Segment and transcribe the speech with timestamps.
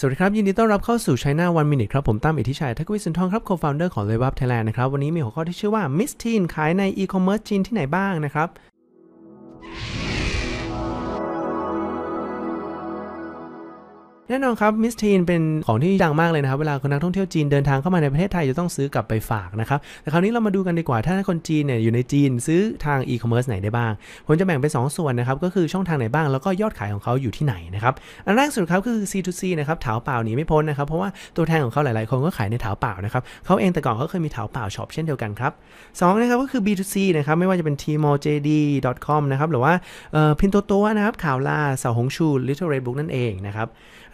[0.00, 4.64] สวัสดีครับ ยินดีต้อนรับเข้าสู่ China One Minute ครับ ผมตั้มอิทธิชัยทักวิสุนทองครับ co-founder ของ l e v e Up Thailand
[4.68, 8.48] นะครับ วันนี้มีหัวข้อที่ชื่อว่า Miss Teen ขายใน e-commerce จีนที่ไหนบ้างนะครับ
[14.30, 23.92] แน่นอนครับมิสทีนเป็นของที่ดังมากเลยนะครับ เวลาคนนักท่องเที่ยวจีนเดินทางเข้ามาในประเทศไทยจะต้องซื้อกลับไปฝากนะครับ แต่คราวนี้เรามาดูกันดีกว่าถ้าคนจีนเนี่ยอยู่ในจีนซื้อทางอีคอมเมิร์ซไหนได้บ้าง
[24.26, 27.94] ผมจะแบ่งเป็น 2 ส่วนนะครับ ก็คือช่องทางไหนบ้างแล้วก็ยอดขายของเขาอยู่ที่ไหนนะครับ
[28.26, 35.52] อันแรกสุดครับก็คือ C2C นะครับ Taobao หนีไม่พ้นนะครับ เพราะว่าตัวแทนของเขาหลาย ๆ คนก็ขายใน Taobao นะครับเขาเองแต่ก่อนเขาเคยมี Taobao shop เช่นเดียวกันครับ
[36.00, 39.72] สองนะครับก็คือ B2C นะครับไม่ว่าจะเป็น Tmall JD.com นะครับหรือว่า
[40.12, 43.68] เอ่อ Pinduoduo นะครับ Kaola Xiaohongshu Little Red Book นั่นเองนะครับ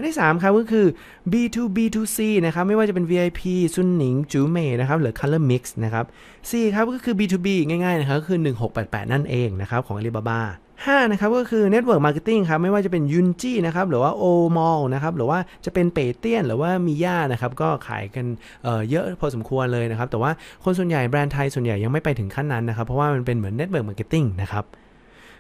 [0.07, 0.87] ที่3ครับก็คือ
[1.33, 3.41] B2B2C นะครับไม่ว่าจะเป็น VIP
[3.75, 6.05] Suning Jumei นะครับหรือ Color Mix นะครับ
[6.51, 8.39] สี่ครับก็คือ B2B ง่ายๆนะครับก็คือ
[8.75, 10.41] 1688 นั่นเองนะครับของ Alibaba
[10.75, 14.25] 5นะครับก็คือ Network Marketing ครับไม่ว่าจะเป็นยุนจี้นะครับหรือว่า o
[14.57, 18.27] m a l l นะครับหรือว่าจะเป็นเปเตียนหรือว่ามีย่านะครับก็ขายกัน
[18.65, 20.31] เเยอะพอสมควรเลยนะครับแต่ว่า
[20.65, 24.65] คนส่วนใหญ่แบรนด์ไทยส่วนใหญ่ยังไม่ไปถึงขั้นนั้นนะครับเพราะว่ามันเป็นเหมือน Network Marketing นะครับ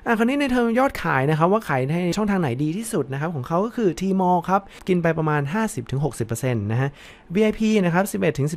[0.06, 5.42] อะคราวนี้ในเทอมยอดขายนะครับว่าขายในช่องทางไหนดีที่สุดนะครับของเขาก็คือ t m a l l ครับ กินไปประมาณ
[5.92, 6.88] 50-60%นะฮะ
[7.34, 8.04] VIP นะครับ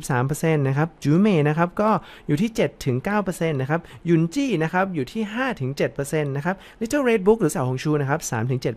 [0.06, 1.90] 11-13%นะครับจูเมนะครับก็
[2.26, 2.50] อยู่ที่
[3.00, 5.22] 7-9%นะครับยุนจี้นะครับอยู่ที่
[5.76, 8.20] 5-7%นะครับ Little Red Book หรือสาวหงชูนะครับ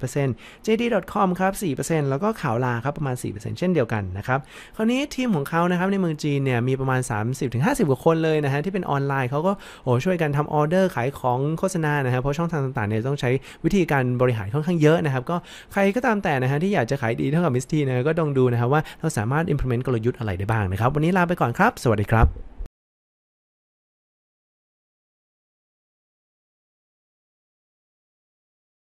[0.10, 4.40] 3-7% JD.com ครับ 4%แล้วก็ข่าวลาครับประมาณ 4%เช่นเดียวกันนะครับ
[4.76, 7.02] คราวนี้ทีมของเขานะครับในเมืองจีนเนี่ยมีประมาณ
[7.46, 13.30] 30-50 กว่าคนเลยนะฮะที่เป็นออนไลน์เขาก็โอ้ช่วยกันทำออเดอร์ขายของโฆษณานะครับเพราะช่องทางางต่างๆเนี่ยต้องใช้
[13.66, 15.36] วิธีการบริหารค่อนข้างเยอะนะครับ ก็
[15.74, 22.51] ใครก็ตามแต่นะฮะที่อยากจะขายดีเท่ากับมิสทีนะก็ต้องดูนะครับว่าเราสามารถ implement กลยุทธ์อะไรได้บ้างนะครับ วันนี้ลาไปก่อนครับ สวัสดีครับ